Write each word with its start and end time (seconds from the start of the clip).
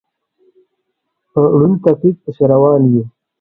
په 1.31 1.41
ړوند 1.59 1.75
تقلید 1.85 2.17
پسې 2.23 2.43
روان 2.53 2.81
یو. 2.93 3.03